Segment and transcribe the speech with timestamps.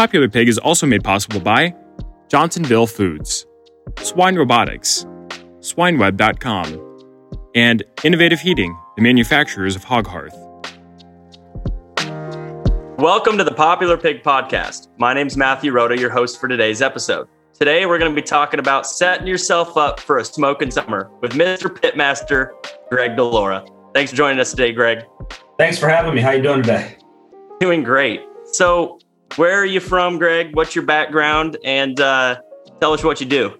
[0.00, 1.74] Popular Pig is also made possible by
[2.30, 3.44] Johnsonville Foods,
[3.98, 5.04] Swine Robotics,
[5.58, 10.34] SwineWeb.com, and Innovative Heating, the manufacturers of Hog Hearth.
[12.96, 14.88] Welcome to the Popular Pig Podcast.
[14.96, 17.28] My name's Matthew Rota, your host for today's episode.
[17.52, 21.32] Today, we're going to be talking about setting yourself up for a smoking summer with
[21.32, 21.66] Mr.
[21.68, 22.52] Pitmaster
[22.90, 23.66] Greg Delora.
[23.92, 25.04] Thanks for joining us today, Greg.
[25.58, 26.22] Thanks for having me.
[26.22, 26.96] How you doing today?
[27.60, 28.22] Doing great.
[28.46, 28.98] So,
[29.36, 30.54] where are you from, Greg?
[30.54, 31.56] What's your background?
[31.64, 32.40] And uh,
[32.80, 33.58] tell us what you do.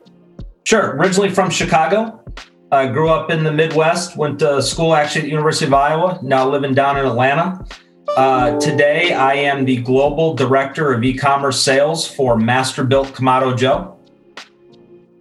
[0.65, 0.97] Sure.
[0.97, 2.23] Originally from Chicago.
[2.73, 6.21] I grew up in the Midwest, went to school actually at the University of Iowa,
[6.23, 7.65] now living down in Atlanta.
[8.17, 13.97] Uh, today, I am the Global Director of E-commerce Sales for Masterbuilt Kamado Joe.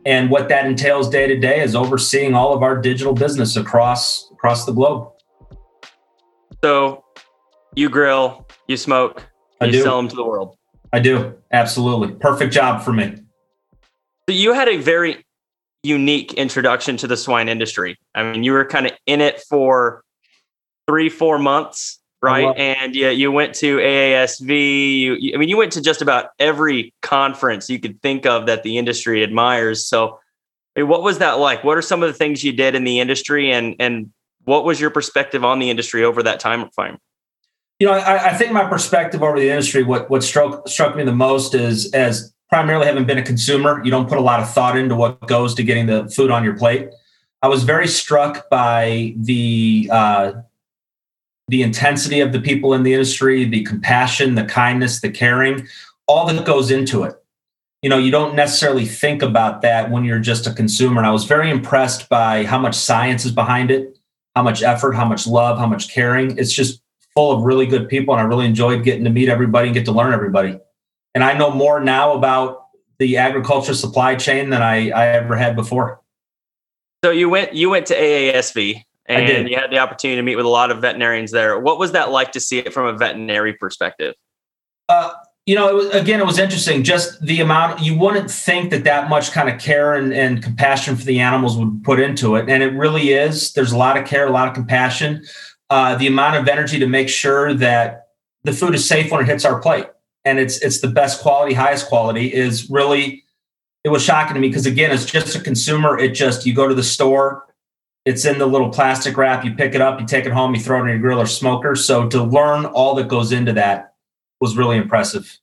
[0.06, 4.30] And what that entails day to day is overseeing all of our digital business across
[4.32, 5.12] across the globe.
[6.64, 7.04] So,
[7.76, 9.29] you grill, you smoke,
[9.62, 9.82] I you do.
[9.84, 10.56] sell them to the world.
[10.92, 11.36] I do.
[11.52, 12.16] Absolutely.
[12.16, 13.16] Perfect job for me.
[14.28, 15.26] So you had a very
[15.84, 17.98] unique introduction to the swine industry.
[18.16, 20.04] I mean, you were kind of in it for
[20.88, 22.46] three, four months, oh, right?
[22.46, 22.56] was.
[22.58, 25.00] And yeah, you went to AASV.
[25.00, 28.46] You, you- I mean, you went to just about every conference you could think of
[28.48, 29.86] that the industry admires.
[29.86, 30.20] So,
[30.76, 31.64] I mean, what was that like?
[31.64, 34.12] What are some of the things you did in the industry, and and
[34.46, 36.98] what was your perspective on the industry over that time frame?
[37.80, 41.04] You know, I, I think my perspective over the industry, what what struck struck me
[41.04, 44.52] the most is as primarily having been a consumer, you don't put a lot of
[44.52, 46.90] thought into what goes to getting the food on your plate.
[47.42, 50.34] I was very struck by the uh,
[51.48, 55.68] the intensity of the people in the industry, the compassion, the kindness, the caring,
[56.06, 57.16] all that goes into it.
[57.82, 60.98] You know, you don't necessarily think about that when you're just a consumer.
[60.98, 63.98] And I was very impressed by how much science is behind it,
[64.36, 66.38] how much effort, how much love, how much caring.
[66.38, 66.79] It's just
[67.14, 69.86] full of really good people and I really enjoyed getting to meet everybody and get
[69.86, 70.60] to learn everybody.
[71.16, 72.66] And I know more now about
[73.00, 76.02] the agriculture supply chain than I, I ever had before.
[77.04, 80.46] So you went you went to AASV and you had the opportunity to meet with
[80.46, 81.60] a lot of veterinarians there.
[81.60, 84.14] What was that like to see it from a veterinary perspective?
[84.88, 85.14] Uh,
[85.46, 86.84] you know, it was, again, it was interesting.
[86.84, 90.96] Just the amount you wouldn't think that that much kind of care and, and compassion
[90.96, 93.52] for the animals would put into it, and it really is.
[93.54, 95.24] There's a lot of care, a lot of compassion.
[95.70, 98.08] Uh, the amount of energy to make sure that
[98.44, 99.88] the food is safe when it hits our plate,
[100.26, 103.24] and it's it's the best quality, highest quality, is really.
[103.84, 105.98] It was shocking to me because again, it's just a consumer.
[105.98, 107.46] It just you go to the store,
[108.06, 109.46] it's in the little plastic wrap.
[109.46, 111.28] You pick it up, you take it home, you throw it in your grill or
[111.28, 111.76] smoker.
[111.76, 113.94] So to learn all that goes into that
[114.42, 115.38] was really impressive.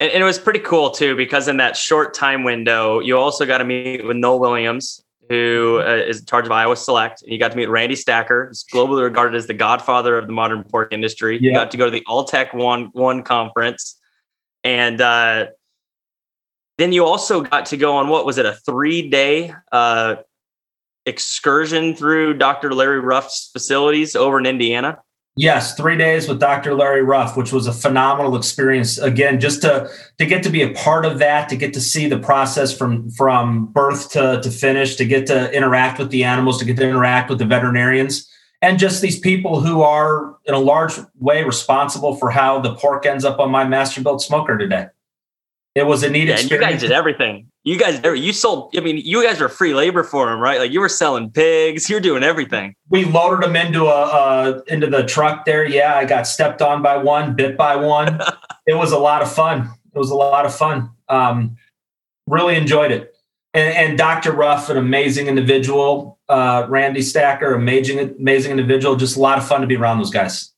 [0.00, 3.46] And, and it was pretty cool too, because in that short time window, you also
[3.46, 7.22] got to meet with Noel Williams, who uh, is in charge of Iowa Select.
[7.22, 10.32] And you got to meet Randy Stacker, who's globally regarded as the godfather of the
[10.32, 11.38] modern pork industry.
[11.40, 13.98] You got to go to the Alltech One One conference,
[14.62, 15.46] and uh,
[16.78, 20.16] then you also got to go on what was it a three day uh,
[21.06, 22.72] excursion through Dr.
[22.74, 24.98] Larry Ruff's facilities over in Indiana.
[25.36, 26.74] Yes, three days with Dr.
[26.74, 28.98] Larry Ruff, which was a phenomenal experience.
[28.98, 32.08] Again, just to to get to be a part of that, to get to see
[32.08, 36.58] the process from from birth to, to finish, to get to interact with the animals,
[36.58, 38.30] to get to interact with the veterinarians,
[38.62, 43.04] and just these people who are in a large way responsible for how the pork
[43.04, 44.86] ends up on my Masterbuilt smoker today.
[45.74, 47.48] It was a neat Yeah, and you guys did everything.
[47.64, 48.74] You guys, you sold.
[48.76, 50.58] I mean, you guys were free labor for him, right?
[50.58, 51.88] Like you were selling pigs.
[51.88, 52.76] You're doing everything.
[52.90, 55.66] we loaded them into a uh, into the truck there.
[55.66, 58.20] Yeah, I got stepped on by one, bit by one.
[58.66, 59.70] it was a lot of fun.
[59.94, 60.90] It was a lot of fun.
[61.08, 61.56] Um,
[62.26, 63.14] really enjoyed it.
[63.54, 64.32] And, and Dr.
[64.32, 66.18] Ruff, an amazing individual.
[66.28, 68.94] Uh, Randy Stacker, amazing amazing individual.
[68.96, 70.52] Just a lot of fun to be around those guys.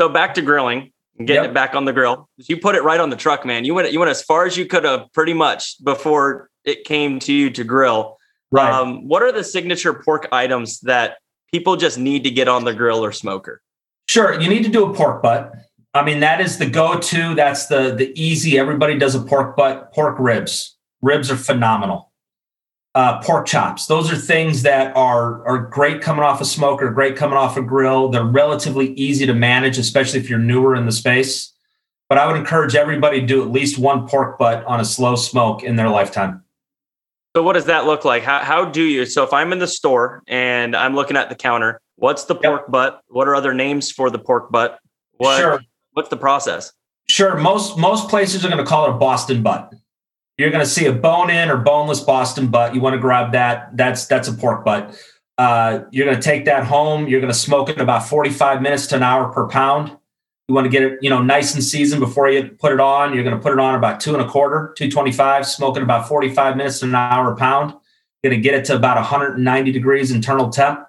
[0.00, 1.50] So back to grilling getting Yep.
[1.50, 2.28] it back on the grill.
[2.36, 3.64] You put it right on the truck, man.
[3.64, 7.18] You went you went as far as you could have, pretty much before it came
[7.20, 8.16] to you to grill.
[8.50, 8.70] Right.
[8.72, 11.16] Um, what are the signature pork items that
[11.52, 13.62] people just need to get on the grill or smoker?
[14.08, 15.52] Sure, you need to do a pork butt.
[15.94, 17.34] I mean, that is the go-to.
[17.34, 18.58] That's the the easy.
[18.58, 19.92] Everybody does a pork butt.
[19.92, 20.76] Pork ribs.
[21.02, 22.11] Ribs are phenomenal.
[22.94, 23.86] Uh, pork chops.
[23.86, 27.62] Those are things that are are great coming off a smoker, great coming off a
[27.62, 28.10] grill.
[28.10, 31.54] They're relatively easy to manage, especially if you're newer in the space.
[32.12, 35.16] but I would encourage everybody to do at least one pork butt on a slow
[35.16, 36.44] smoke in their lifetime.
[37.34, 38.22] So what does that look like?
[38.22, 39.06] How how do you?
[39.06, 42.64] So if I'm in the store and I'm looking at the counter, what's the pork
[42.66, 42.70] yep.
[42.70, 43.00] butt?
[43.08, 44.78] What are other names for the pork butt?
[45.12, 45.62] What, sure.
[45.92, 46.74] What's the process?
[47.08, 47.38] Sure.
[47.38, 49.72] Most most places are going to call it a Boston butt.
[50.42, 52.74] You're going to see a bone in or boneless Boston butt.
[52.74, 53.76] You want to grab that.
[53.76, 55.00] That's that's a pork butt.
[55.38, 57.06] Uh, you're going to take that home.
[57.06, 59.96] You're going to smoke it about 45 minutes to an hour per pound.
[60.48, 63.14] You want to get it, you know, nice and seasoned before you put it on.
[63.14, 66.56] You're going to put it on about two and a quarter, 225, smoking about 45
[66.56, 67.70] minutes to an hour a pound.
[68.22, 70.84] You're going to get it to about 190 degrees internal temp.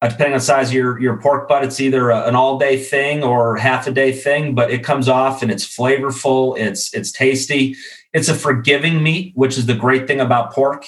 [0.00, 2.82] Uh, depending on size of your, your pork butt, it's either a, an all day
[2.82, 6.56] thing or half a day thing, but it comes off and it's flavorful.
[6.56, 7.76] It's, it's tasty.
[8.12, 10.84] It's a forgiving meat, which is the great thing about pork.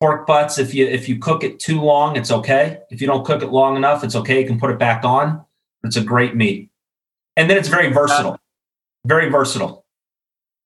[0.00, 2.78] Pork butts, if you, if you cook it too long, it's okay.
[2.90, 4.40] If you don't cook it long enough, it's okay.
[4.40, 5.44] You can put it back on.
[5.82, 6.70] It's a great meat
[7.38, 8.38] and then it's very versatile,
[9.06, 9.86] very versatile.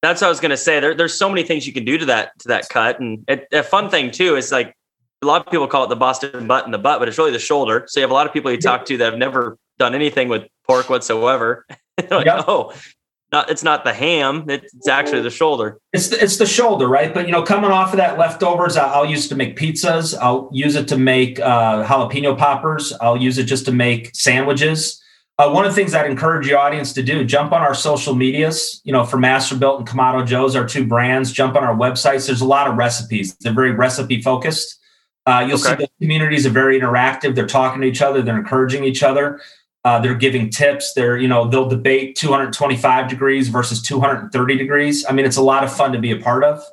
[0.01, 0.79] That's what I was going to say.
[0.79, 3.47] There, there's so many things you can do to that to that cut, and it,
[3.53, 4.75] a fun thing too is like
[5.21, 7.31] a lot of people call it the Boston butt and the butt, but it's really
[7.31, 7.85] the shoulder.
[7.87, 10.29] So you have a lot of people you talk to that have never done anything
[10.29, 11.65] with pork whatsoever.
[12.09, 12.45] like, yep.
[12.47, 12.73] oh,
[13.33, 15.79] not it's not the ham; it's actually the shoulder.
[15.91, 17.13] It's the, it's the shoulder, right?
[17.13, 20.17] But you know, coming off of that leftovers, I'll use it to make pizzas.
[20.17, 22.93] I'll use it to make uh, jalapeno poppers.
[23.01, 25.01] I'll use it just to make sandwiches.
[25.39, 28.13] Uh, one of the things I'd encourage your audience to do, jump on our social
[28.13, 32.27] medias, you know, for Masterbuilt and Kamado Joe's, our two brands, jump on our websites.
[32.27, 33.35] There's a lot of recipes.
[33.37, 34.79] They're very recipe focused.
[35.25, 35.69] Uh, you'll okay.
[35.69, 37.33] see the communities are very interactive.
[37.33, 38.21] They're talking to each other.
[38.21, 39.41] They're encouraging each other.
[39.85, 40.93] Uh, they're giving tips.
[40.93, 45.05] They're, you know, they'll debate 225 degrees versus 230 degrees.
[45.07, 46.63] I mean, it's a lot of fun to be a part of.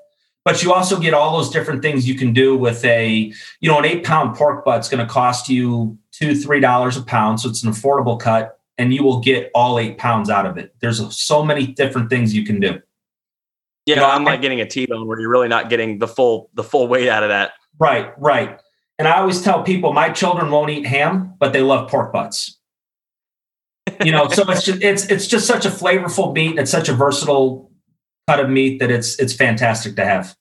[0.45, 3.79] But you also get all those different things you can do with a, you know,
[3.79, 7.41] an eight pound pork butt's going to cost you two, three dollars a pound.
[7.41, 10.75] So it's an affordable cut and you will get all eight pounds out of it.
[10.81, 12.81] There's so many different things you can do.
[13.85, 16.51] Yeah, you know, I'm like getting a T-bone where you're really not getting the full
[16.55, 17.53] the full weight out of that.
[17.79, 18.59] Right, right.
[18.99, 22.59] And I always tell people my children won't eat ham, but they love pork butts.
[24.05, 26.59] You know, so it's just it's it's just such a flavorful meat.
[26.59, 27.71] It's such a versatile
[28.29, 30.35] cut of meat that it's it's fantastic to have.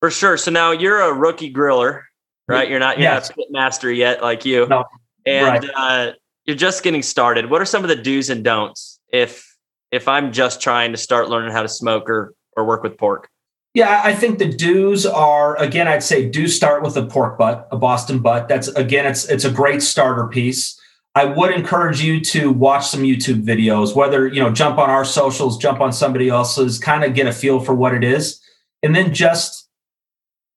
[0.00, 0.36] For sure.
[0.36, 2.02] So now you're a rookie griller,
[2.48, 2.68] right?
[2.68, 3.30] You're not you're yes.
[3.36, 4.66] not master yet like you.
[4.66, 4.84] No.
[5.26, 5.70] And right.
[5.74, 6.12] uh,
[6.44, 7.50] you're just getting started.
[7.50, 9.56] What are some of the do's and don'ts if
[9.90, 13.28] if I'm just trying to start learning how to smoke or or work with pork?
[13.74, 17.66] Yeah, I think the do's are again, I'd say do start with a pork butt,
[17.72, 18.48] a Boston butt.
[18.48, 20.80] That's again, it's it's a great starter piece.
[21.16, 25.04] I would encourage you to watch some YouTube videos, whether you know, jump on our
[25.04, 28.40] socials, jump on somebody else's, kind of get a feel for what it is,
[28.82, 29.68] and then just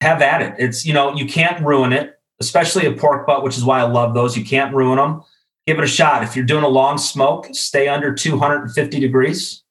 [0.01, 0.55] have at it.
[0.57, 3.83] It's you know, you can't ruin it, especially a pork butt, which is why I
[3.83, 4.35] love those.
[4.35, 5.23] You can't ruin them
[5.67, 6.23] give it a shot.
[6.23, 9.63] If you're doing a long smoke, stay under 250 degrees.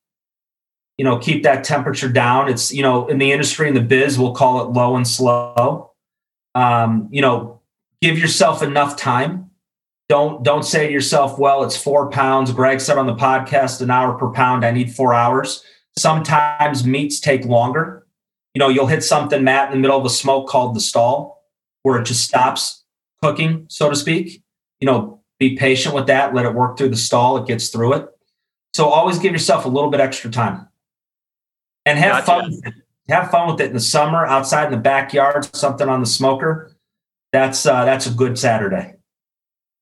[0.99, 2.49] You know, keep that temperature down.
[2.49, 5.93] It's, you know, in the industry, in the biz, we'll call it low and slow.
[6.55, 7.61] Um, you know,
[8.01, 9.46] give yourself enough time.
[10.09, 12.53] Don't don't say to yourself, well, it's four pounds.
[12.53, 14.65] Greg said on the podcast, an hour per pound.
[14.65, 15.65] I need four hours.
[15.99, 18.07] Sometimes meats take longer.
[18.55, 21.45] You know, you'll hit something, Matt, in the middle of a smoke called the stall,
[21.83, 22.85] where it just stops
[23.23, 24.43] cooking, so to speak.
[24.81, 26.35] You know, be patient with that.
[26.35, 27.37] Let it work through the stall.
[27.39, 28.09] It gets through it.
[28.75, 30.69] So always give yourself a little bit extra time
[31.85, 32.51] and have gotcha.
[32.51, 32.75] fun.
[33.09, 36.73] Have fun with it in the summer, outside in the backyard, something on the smoker.
[37.33, 38.96] That's uh, that's a good Saturday.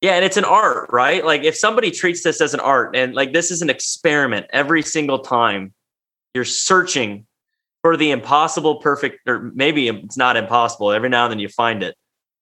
[0.01, 1.25] Yeah, and it's an art, right?
[1.25, 4.83] Like if somebody treats this as an art and like this is an experiment every
[4.83, 5.73] single time,
[6.35, 7.27] you're searching
[7.83, 10.93] for the impossible perfect, or maybe it's not impossible.
[10.93, 11.97] Every now and then you find it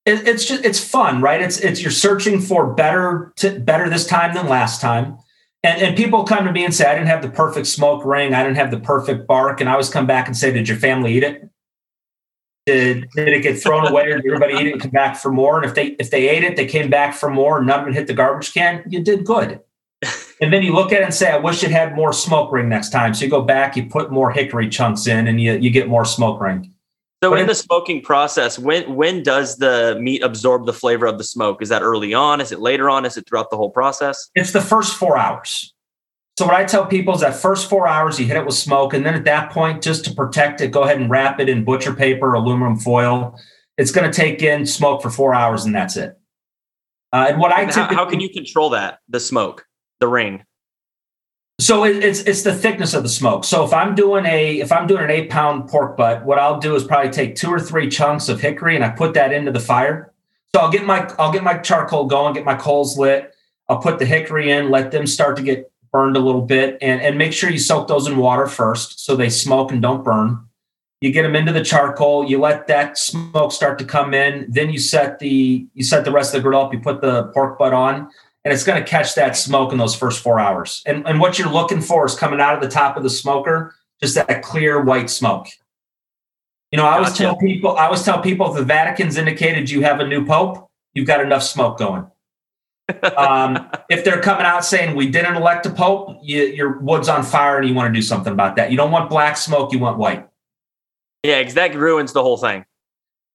[0.04, 1.40] it, it's just it's fun, right?
[1.40, 5.18] It's it's you're searching for better to, better this time than last time.
[5.62, 8.34] And, and people come to me and say, I didn't have the perfect smoke ring.
[8.34, 9.60] I didn't have the perfect bark.
[9.60, 11.48] And I always come back and say, Did your family eat it?
[12.66, 15.32] Did, did it get thrown away or did everybody eat it and come back for
[15.32, 15.56] more?
[15.56, 17.88] And if they if they ate it, they came back for more and none of
[17.88, 19.60] it hit the garbage can, you did good.
[20.40, 22.68] And then you look at it and say, I wish it had more smoke ring
[22.68, 23.14] next time.
[23.14, 26.04] So you go back, you put more hickory chunks in and you, you get more
[26.04, 26.74] smoke ring.
[27.22, 31.24] So in the smoking process, when when does the meat absorb the flavor of the
[31.24, 31.62] smoke?
[31.62, 32.40] Is that early on?
[32.40, 33.04] Is it later on?
[33.04, 34.28] Is it throughout the whole process?
[34.34, 35.71] It's the first four hours.
[36.38, 38.94] So what I tell people is that first four hours you hit it with smoke,
[38.94, 41.64] and then at that point, just to protect it, go ahead and wrap it in
[41.64, 43.38] butcher paper, aluminum foil.
[43.76, 46.18] It's going to take in smoke for four hours, and that's it.
[47.12, 49.00] Uh, and what I typically, how, how can you control that?
[49.08, 49.66] The smoke,
[50.00, 50.44] the ring.
[51.60, 53.44] So it, it's it's the thickness of the smoke.
[53.44, 56.58] So if I'm doing a if I'm doing an eight pound pork butt, what I'll
[56.58, 59.52] do is probably take two or three chunks of hickory and I put that into
[59.52, 60.12] the fire.
[60.54, 63.34] So I'll get my I'll get my charcoal going, get my coals lit.
[63.68, 67.00] I'll put the hickory in, let them start to get burned a little bit, and,
[67.00, 70.46] and make sure you soak those in water first so they smoke and don't burn.
[71.02, 72.28] You get them into the charcoal.
[72.28, 74.46] You let that smoke start to come in.
[74.48, 76.72] Then you set the you set the rest of the grill up.
[76.72, 78.08] You put the pork butt on,
[78.44, 80.80] and it's going to catch that smoke in those first four hours.
[80.86, 83.74] And and what you're looking for is coming out of the top of the smoker,
[84.00, 85.48] just that clear white smoke.
[86.70, 89.82] You know, I always tell people, I always tell people if the Vatican's indicated you
[89.82, 92.06] have a new pope, you've got enough smoke going.
[93.16, 97.22] Um, if they're coming out saying we didn't elect a pope, you, your wood's on
[97.22, 98.70] fire and you want to do something about that.
[98.70, 100.28] You don't want black smoke, you want white.
[101.22, 102.64] Yeah, because that ruins the whole thing.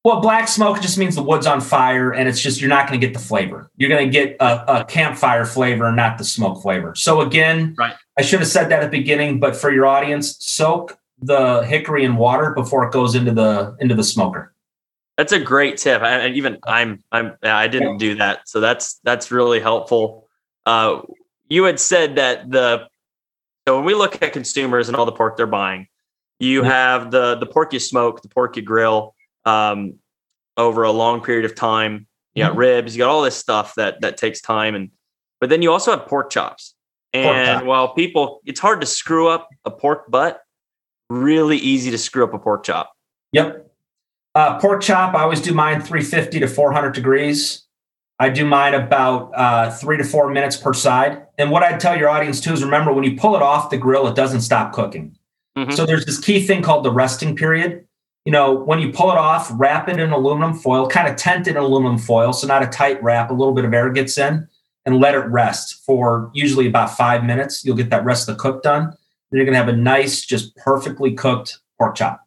[0.03, 2.99] Well, black smoke just means the wood's on fire and it's just, you're not going
[2.99, 3.69] to get the flavor.
[3.75, 6.95] You're going to get a, a, campfire flavor, not the smoke flavor.
[6.95, 7.93] So, again, right.
[8.17, 12.05] I should have said that at the beginning, but for your audience, soak the hickory
[12.05, 14.53] in water before it goes into the into the smoker.
[15.17, 16.01] That's a great tip.
[16.03, 20.27] And even I'm I'm I didn't do that, so that's that's really helpful.
[20.65, 21.01] Uh,
[21.49, 22.87] you had said that the
[23.67, 25.87] so when we look at consumers and all the pork they're buying,
[26.39, 29.95] you have the the pork you smoke, the pork you grill um,
[30.55, 32.07] over a long period of time.
[32.35, 32.59] You got mm-hmm.
[32.59, 34.91] ribs, you got all this stuff that that takes time, and
[35.41, 36.75] but then you also have pork chops.
[37.13, 40.41] And pork while people, it's hard to screw up a pork butt
[41.09, 42.93] really easy to screw up a pork chop.
[43.31, 43.66] Yep.
[44.37, 47.65] Uh, pork chop, I always do mine 350 to 400 degrees.
[48.19, 51.25] I do mine about uh, three to four minutes per side.
[51.39, 53.77] And what I'd tell your audience too is remember when you pull it off the
[53.77, 55.17] grill, it doesn't stop cooking.
[55.57, 55.71] Mm-hmm.
[55.71, 57.87] So there's this key thing called the resting period.
[58.25, 61.47] You know, when you pull it off, wrap it in aluminum foil, kind of tent
[61.47, 62.31] it in aluminum foil.
[62.31, 64.47] So not a tight wrap, a little bit of air gets in
[64.85, 67.65] and let it rest for usually about five minutes.
[67.65, 68.83] You'll get that rest of the cook done
[69.31, 72.26] Then you're going to have a nice, just perfectly cooked pork chop.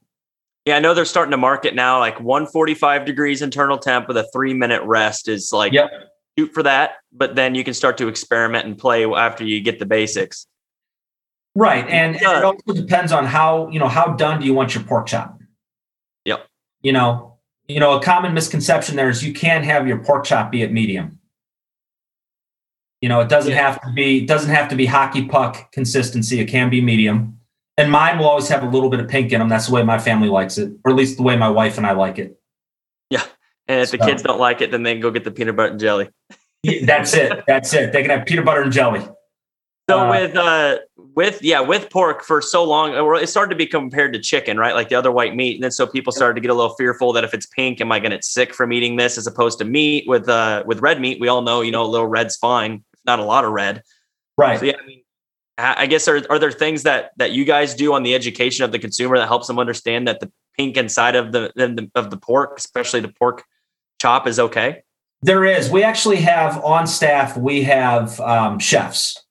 [0.71, 4.29] Yeah, I know they're starting to market now, like 145 degrees internal temp with a
[4.33, 5.91] three minute rest is like yep.
[6.39, 6.99] shoot for that.
[7.13, 10.47] But then you can start to experiment and play after you get the basics.
[11.57, 14.55] Right, and, and it uh, also depends on how you know how done do you
[14.55, 15.41] want your pork chop.
[16.25, 16.47] Yep.
[16.83, 20.53] You know, you know, a common misconception there is you can't have your pork chop
[20.53, 21.19] be at medium.
[23.01, 23.73] You know, it doesn't yeah.
[23.73, 26.39] have to be doesn't have to be hockey puck consistency.
[26.39, 27.40] It can be medium.
[27.81, 29.49] And mine will always have a little bit of pink in them.
[29.49, 31.87] That's the way my family likes it, or at least the way my wife and
[31.87, 32.39] I like it.
[33.09, 33.25] Yeah.
[33.67, 35.57] And if so, the kids don't like it, then they can go get the peanut
[35.57, 36.09] butter and jelly.
[36.85, 37.43] that's it.
[37.47, 37.93] That's it.
[37.93, 39.01] They can have peanut butter and jelly.
[39.89, 43.67] So uh, with uh with yeah with pork for so long, it started to be
[43.67, 44.75] compared to chicken, right?
[44.75, 47.13] Like the other white meat, and then so people started to get a little fearful
[47.15, 49.59] that if it's pink, am I going to get sick from eating this as opposed
[49.59, 50.05] to meat?
[50.07, 53.19] With uh with red meat, we all know you know a little red's fine not
[53.19, 53.83] a lot of red.
[54.37, 54.59] Right.
[54.59, 55.03] So yeah, I mean,
[55.61, 58.73] I guess are are there things that that you guys do on the education of
[58.73, 62.55] the consumer that helps them understand that the pink inside of the of the pork,
[62.57, 63.45] especially the pork
[64.01, 64.83] chop, is okay?
[65.23, 65.71] There is.
[65.71, 67.37] We actually have on staff.
[67.37, 69.23] We have um, chefs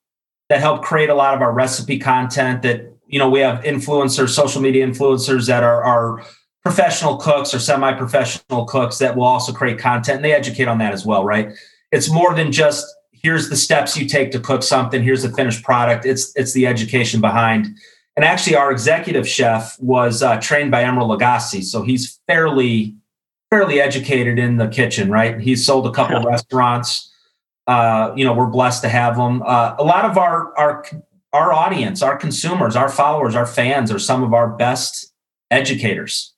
[0.50, 2.62] that help create a lot of our recipe content.
[2.62, 6.24] That you know, we have influencers, social media influencers that are are
[6.64, 10.94] professional cooks or semi-professional cooks that will also create content and they educate on that
[10.94, 11.54] as well right
[11.92, 12.86] it's more than just
[13.22, 16.06] here's the steps you take to cook something here's the finished product.
[16.06, 17.68] It's it's the education behind.
[18.16, 22.96] And actually our executive chef was uh, trained by emeril lagasse so he's fairly
[23.50, 25.40] fairly educated in the kitchen right?
[25.40, 26.28] He's sold a couple yeah.
[26.28, 27.06] restaurants.
[27.68, 29.44] Uh, you know we're blessed to have him.
[29.44, 30.86] Uh, a lot of our our
[31.32, 35.14] our audience our consumers our followers our fans are some of our best
[35.52, 36.34] educators.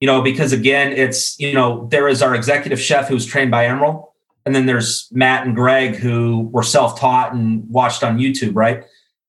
[0.00, 3.64] You know because again it's you know there is our executive chef who's trained by
[3.64, 4.07] emeril
[4.48, 8.82] and then there's Matt and Greg who were self-taught and watched on YouTube, right?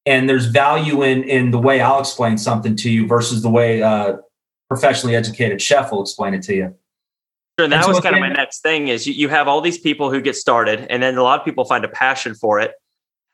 [0.05, 3.81] And there's value in in the way I'll explain something to you versus the way
[3.81, 4.19] a
[4.69, 6.75] professionally educated chef will explain it to you.
[7.59, 9.59] Sure, and that and was kind of my next thing is you, you have all
[9.59, 12.61] these people who get started, and then a lot of people find a passion for
[12.61, 12.71] it.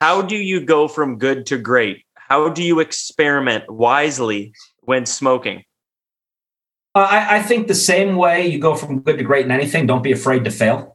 [0.01, 2.03] How do you go from good to great?
[2.15, 5.63] How do you experiment wisely when smoking?
[6.95, 9.85] Uh, I, I think the same way you go from good to great in anything.
[9.85, 10.94] Don't be afraid to fail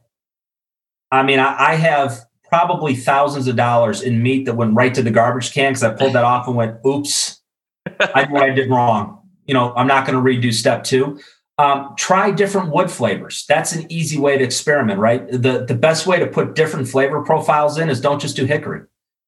[1.11, 5.01] I mean, I, I have probably thousands of dollars in meat that went right to
[5.01, 7.41] the garbage can because I pulled that off and went, oops,
[7.99, 9.19] I know I did wrong.
[9.45, 11.19] You know, I'm not going to redo step two.
[11.57, 13.45] Um, try different wood flavors.
[13.47, 15.29] That's an easy way to experiment, right?
[15.29, 18.81] The the best way to put different flavor profiles in is don't just do hickory.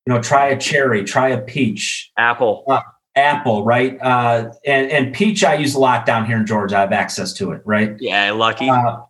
[0.06, 2.82] You know, try a cherry, try a peach, apple, uh,
[3.16, 3.98] apple, right?
[4.02, 6.78] Uh, and and peach I use a lot down here in Georgia.
[6.78, 7.96] I have access to it, right?
[8.00, 8.70] Yeah, lucky.
[8.70, 9.02] Uh,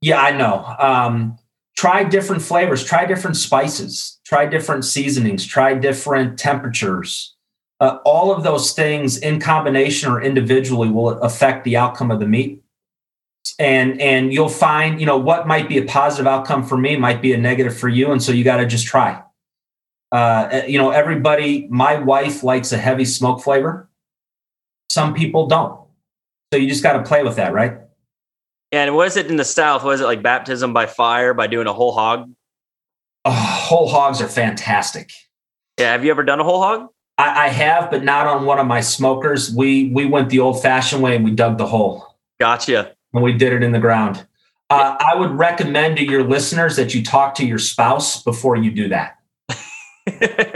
[0.00, 0.64] yeah, I know.
[0.78, 1.38] Um,
[1.76, 7.34] try different flavors, try different spices, try different seasonings, try different temperatures.
[7.78, 12.26] Uh, all of those things in combination or individually will affect the outcome of the
[12.26, 12.62] meat.
[13.58, 17.22] And and you'll find, you know, what might be a positive outcome for me might
[17.22, 18.10] be a negative for you.
[18.10, 19.22] And so you got to just try.
[20.10, 23.88] Uh, you know, everybody, my wife likes a heavy smoke flavor.
[24.90, 25.80] Some people don't.
[26.52, 27.78] So you just got to play with that, right?
[28.76, 29.84] And was it in the South?
[29.84, 32.30] Was it like baptism by fire by doing a whole hog?
[33.24, 35.10] Oh, whole hogs are fantastic.
[35.78, 35.92] Yeah.
[35.92, 36.88] Have you ever done a whole hog?
[37.16, 39.50] I, I have, but not on one of my smokers.
[39.50, 42.16] We we went the old fashioned way and we dug the hole.
[42.38, 42.94] Gotcha.
[43.14, 44.26] And we did it in the ground.
[44.68, 48.70] Uh, I would recommend to your listeners that you talk to your spouse before you
[48.70, 49.16] do that.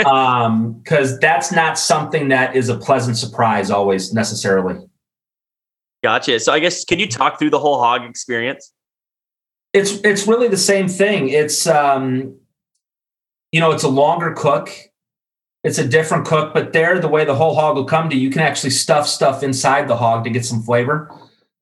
[0.06, 4.78] um, because that's not something that is a pleasant surprise always necessarily.
[6.02, 6.40] Gotcha.
[6.40, 8.72] So I guess can you talk through the whole hog experience?
[9.72, 11.28] It's it's really the same thing.
[11.28, 12.36] It's um,
[13.52, 14.70] you know, it's a longer cook.
[15.62, 18.30] It's a different cook, but there, the way the whole hog will come to, you
[18.30, 21.10] can actually stuff stuff inside the hog to get some flavor.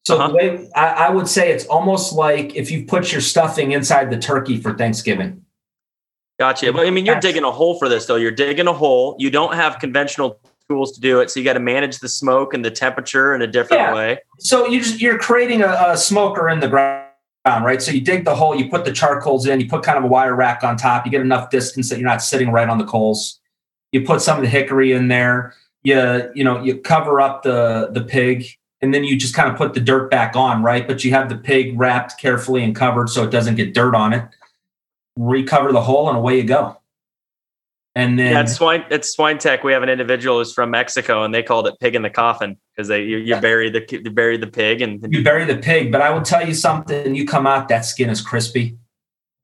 [0.06, 0.28] So uh-huh.
[0.28, 4.10] the way I, I would say it's almost like if you put your stuffing inside
[4.10, 5.42] the turkey for Thanksgiving.
[6.38, 6.72] Gotcha.
[6.72, 8.14] But I mean, you're digging a hole for this, though.
[8.14, 9.16] You're digging a hole.
[9.18, 12.54] You don't have conventional tools to do it, so you got to manage the smoke
[12.54, 13.94] and the temperature in a different yeah.
[13.94, 14.18] way.
[14.38, 17.08] So you just, you're creating a, a smoker in the ground
[17.62, 17.80] right?
[17.80, 20.06] So you dig the hole, you put the charcoals in, you put kind of a
[20.06, 22.84] wire rack on top, you get enough distance that you're not sitting right on the
[22.84, 23.40] coals.
[23.92, 25.54] You put some of the hickory in there.
[25.82, 28.44] You you know you cover up the the pig,
[28.82, 30.86] and then you just kind of put the dirt back on, right?
[30.86, 34.12] But you have the pig wrapped carefully and covered so it doesn't get dirt on
[34.12, 34.24] it.
[35.16, 36.77] Recover the hole, and away you go.
[37.98, 41.34] And then yeah, at swine at Swine-Tech, we have an individual who's from Mexico, and
[41.34, 43.40] they called it "pig in the coffin" because they you, you yeah.
[43.40, 45.90] bury the you bury the pig and you bury the pig.
[45.90, 48.78] But I will tell you something: you come out, that skin is crispy.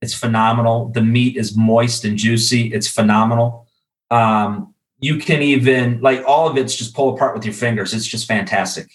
[0.00, 0.90] It's phenomenal.
[0.90, 2.72] The meat is moist and juicy.
[2.72, 3.66] It's phenomenal.
[4.12, 7.92] Um, you can even like all of it's just pull apart with your fingers.
[7.92, 8.88] It's just fantastic.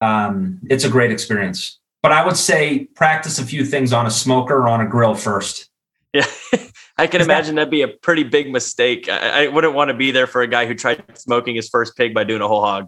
[0.00, 1.78] Um, it's a great experience.
[2.02, 5.14] But I would say practice a few things on a smoker or on a grill
[5.14, 5.68] first.
[6.14, 6.24] Yeah.
[6.98, 9.08] I can Is imagine that, would be a pretty big mistake.
[9.08, 11.94] I, I, wouldn't want to be there for a guy who tried smoking his first
[11.96, 12.86] pig by doing a whole hog.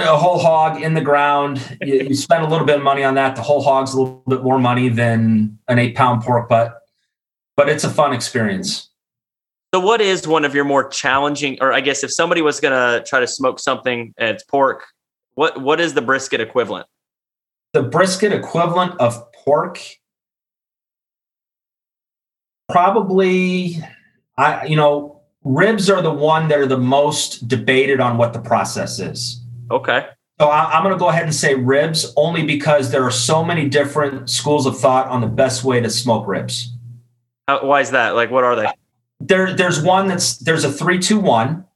[0.00, 1.76] A whole hog in the ground.
[1.82, 3.36] you, you spend a little bit of money on that.
[3.36, 6.80] The whole hog's a little bit more money than an eight pound pork butt,
[7.54, 8.88] but it's a fun experience.
[9.74, 12.72] So, what is one of your more challenging, or I guess if somebody was going
[12.72, 14.86] to try to smoke something and it's pork,
[15.34, 16.86] what what is the brisket equivalent?
[17.74, 19.80] The brisket equivalent of pork
[22.70, 23.82] probably
[24.36, 28.40] I you know ribs are the one that are the most debated on what the
[28.40, 29.42] process is.
[29.70, 30.06] Okay.
[30.40, 33.44] So I, am going to go ahead and say ribs only because there are so
[33.44, 36.74] many different schools of thought on the best way to smoke ribs.
[37.46, 38.14] How, why is that?
[38.14, 38.66] Like, what are they?
[39.20, 41.66] There, there's one that's there's a three two one.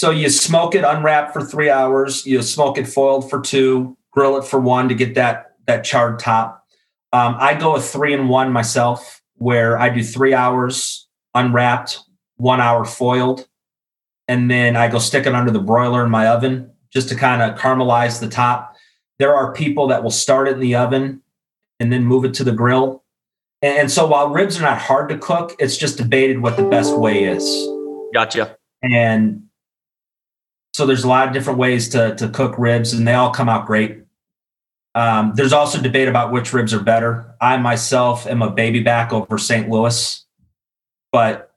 [0.00, 2.26] So you smoke it unwrapped for three hours.
[2.26, 3.96] You smoke it foiled for two.
[4.10, 6.66] Grill it for one to get that that charred top.
[7.12, 11.98] Um, I go a three and one myself where I do three hours unwrapped,
[12.36, 13.48] one hour foiled,
[14.28, 17.42] and then I go stick it under the broiler in my oven just to kind
[17.42, 18.76] of caramelize the top.
[19.18, 21.22] There are people that will start it in the oven
[21.80, 23.02] and then move it to the grill.
[23.62, 26.96] And so while ribs are not hard to cook, it's just debated what the best
[26.96, 27.42] way is.
[28.14, 28.56] Gotcha.
[28.82, 29.44] And
[30.72, 33.48] so there's a lot of different ways to, to cook ribs, and they all come
[33.48, 34.01] out great.
[34.94, 37.34] Um, there's also debate about which ribs are better.
[37.40, 39.68] I myself am a baby back over St.
[39.68, 40.24] Louis,
[41.10, 41.50] but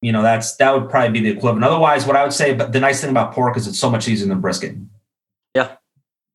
[0.00, 1.64] you know that's that would probably be the equivalent.
[1.64, 4.06] Otherwise, what I would say, but the nice thing about pork is it's so much
[4.06, 4.76] easier than brisket.
[5.54, 5.76] Yeah,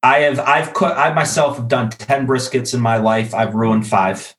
[0.01, 3.33] I have I've cooked I myself have done ten briskets in my life.
[3.33, 4.35] I've ruined five.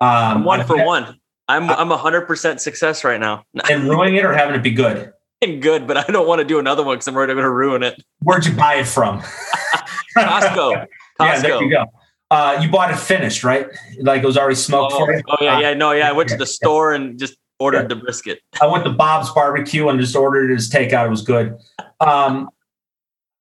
[0.00, 1.20] Um, I'm one for had, one.
[1.46, 3.44] I'm I'm hundred percent success right now.
[3.70, 5.13] and ruining it or having it be good
[5.46, 7.50] good, but I don't want to do another one because I'm worried I'm going to
[7.50, 8.02] ruin it.
[8.20, 9.20] Where'd you buy it from?
[10.16, 10.16] Costco.
[10.16, 10.86] Costco.
[11.20, 11.84] Yeah, there you go.
[12.28, 13.68] Uh, you bought it finished, right?
[14.00, 15.22] Like it was already smoked oh, for you.
[15.28, 16.08] Oh yeah, yeah, no, yeah.
[16.08, 17.86] I went to the store and just ordered yeah.
[17.86, 18.40] the brisket.
[18.60, 21.06] I went to Bob's Barbecue and just ordered it as takeout.
[21.06, 21.56] It was good.
[22.00, 22.50] Um,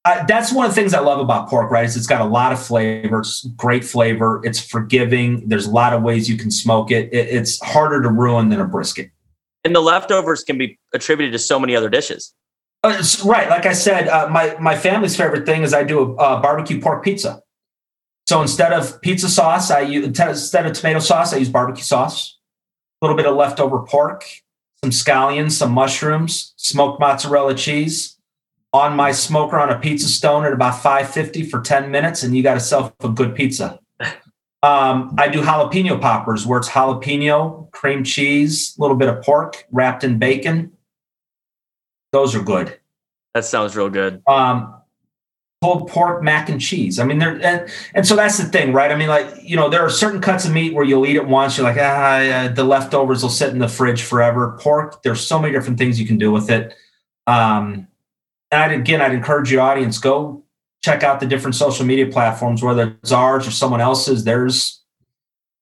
[0.05, 1.85] I, that's one of the things I love about pork, right?
[1.85, 3.21] Is it's got a lot of flavor.
[3.21, 4.41] It's great flavor.
[4.43, 5.47] It's forgiving.
[5.47, 7.11] There's a lot of ways you can smoke it.
[7.11, 9.09] it it's harder to ruin than a brisket
[9.63, 12.33] and the leftovers can be attributed to so many other dishes.
[12.83, 16.11] Uh, right, like I said, uh, my my family's favorite thing is I do a,
[16.13, 17.41] a, barbecue pork pizza.
[18.27, 22.37] So instead of pizza sauce, I use instead of tomato sauce, I use barbecue sauce.
[23.01, 24.25] A little bit of leftover pork,
[24.83, 28.17] some scallions, some mushrooms, smoked mozzarella cheese
[28.73, 32.41] on my smoker on a pizza stone at about 550 for 10 minutes, and you
[32.41, 33.79] got yourself a good pizza.
[34.63, 39.67] Um, I do jalapeno poppers where it's jalapeno, cream cheese, a little bit of pork
[39.71, 40.71] wrapped in bacon.
[42.13, 42.79] Those are good.
[43.33, 44.21] That sounds real good.
[44.25, 44.73] Um,
[45.59, 46.97] pulled pork mac and cheese.
[46.97, 48.89] I mean, there and, and so that's the thing, right?
[48.89, 51.27] I mean, like you know, there are certain cuts of meat where you'll eat it
[51.27, 54.57] once, you're like, ah, the leftovers will sit in the fridge forever.
[54.61, 56.73] Pork, there's so many different things you can do with it.
[57.27, 57.87] Um,
[58.49, 60.42] and I'd, again, I'd encourage your audience go
[60.83, 64.23] check out the different social media platforms, whether it's ours or someone else's.
[64.23, 64.81] There's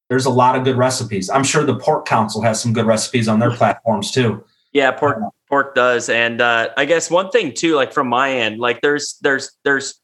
[0.10, 1.30] there's a lot of good recipes.
[1.30, 4.44] I'm sure the Pork Council has some good recipes on their platforms too.
[4.74, 8.60] Yeah, pork pork does, and uh, I guess one thing too, like from my end,
[8.60, 10.02] like there's there's there's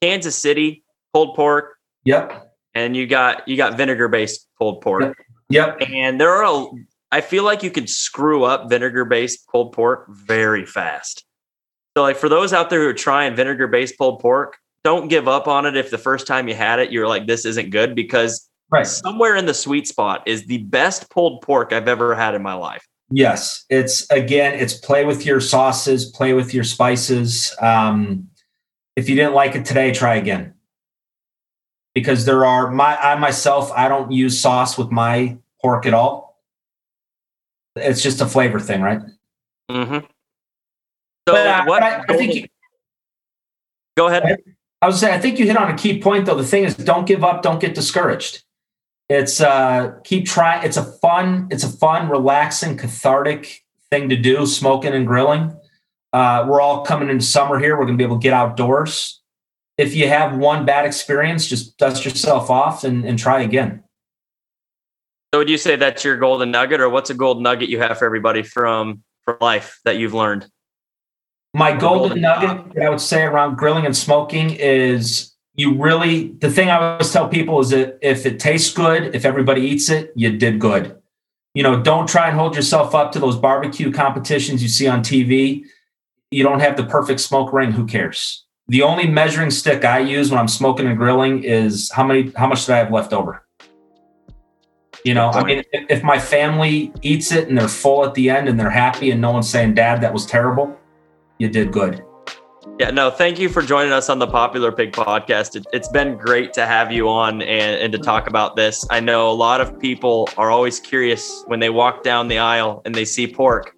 [0.00, 1.76] Kansas City pulled pork.
[2.04, 2.52] Yep.
[2.74, 5.24] And you got you got vinegar based pulled pork.
[5.50, 5.78] Yep.
[5.92, 6.66] And there are a,
[7.10, 11.24] I feel like you could screw up vinegar based pulled pork very fast.
[11.98, 15.26] So like for those out there who are trying vinegar based pulled pork, don't give
[15.26, 17.96] up on it if the first time you had it you're like this isn't good
[17.96, 18.86] because right.
[18.86, 22.54] somewhere in the sweet spot is the best pulled pork I've ever had in my
[22.54, 22.86] life.
[23.10, 27.52] Yes, it's again, it's play with your sauces, play with your spices.
[27.60, 28.28] Um,
[28.94, 30.54] if you didn't like it today, try again.
[31.96, 36.40] Because there are my I myself, I don't use sauce with my pork at all.
[37.74, 39.00] It's just a flavor thing, right?
[39.68, 40.06] Mm-hmm.
[41.28, 41.82] So but, uh, what?
[41.82, 42.46] I, I think you,
[43.98, 44.38] go ahead.
[44.80, 46.36] I was saying, I think you hit on a key point though.
[46.36, 48.44] The thing is, don't give up, don't get discouraged.
[49.10, 50.64] It's uh keep trying.
[50.64, 55.54] It's a fun, it's a fun, relaxing, cathartic thing to do, smoking and grilling.
[56.14, 57.78] Uh, we're all coming into summer here.
[57.78, 59.20] We're gonna be able to get outdoors.
[59.76, 63.84] If you have one bad experience, just dust yourself off and, and try again.
[65.34, 67.98] So would you say that's your golden nugget, or what's a golden nugget you have
[67.98, 70.48] for everybody from for life that you've learned?
[71.54, 76.50] My golden nugget that I would say around grilling and smoking is you really the
[76.50, 80.12] thing I always tell people is that if it tastes good, if everybody eats it,
[80.14, 80.96] you did good.
[81.54, 85.00] You know, don't try and hold yourself up to those barbecue competitions you see on
[85.00, 85.64] TV.
[86.30, 88.44] You don't have the perfect smoke ring, who cares?
[88.68, 92.46] The only measuring stick I use when I'm smoking and grilling is how many how
[92.46, 93.44] much did I have left over?
[95.04, 98.28] You know, I mean, if, if my family eats it and they're full at the
[98.28, 100.76] end and they're happy and no one's saying, Dad, that was terrible,
[101.38, 102.04] you did good.
[102.78, 105.56] Yeah, no, thank you for joining us on the Popular Pig podcast.
[105.56, 108.84] It, has been great to have you on and, and to talk about this.
[108.90, 112.82] I know a lot of people are always curious when they walk down the aisle
[112.84, 113.74] and they see pork.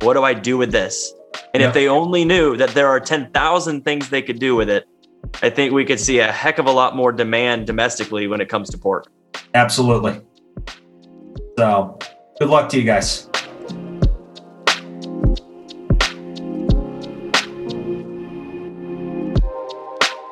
[0.00, 1.14] What do I do with this?
[1.54, 4.86] And if they only knew that there are 10,000 things they could do with it,
[5.42, 8.48] I think we could see a heck of a lot more demand domestically when it
[8.48, 9.10] comes to pork.
[9.54, 10.20] Absolutely.
[11.58, 11.98] So,
[12.38, 13.28] good luck to you guys.